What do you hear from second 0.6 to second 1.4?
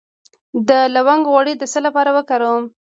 د لونګ